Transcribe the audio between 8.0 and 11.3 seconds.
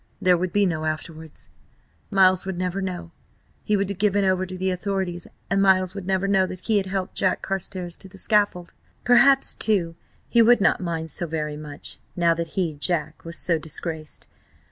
the scaffold.... Perhaps, too, he would not mind so